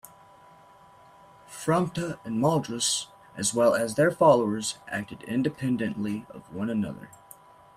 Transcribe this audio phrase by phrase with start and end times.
[1.47, 3.05] Framta and Maldras,
[3.37, 7.11] as well as their followers, acted independently of one another.